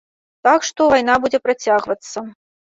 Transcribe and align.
Так 0.47 0.65
што, 0.69 0.87
вайна 0.95 1.19
будзе 1.27 1.43
працягвацца. 1.45 2.29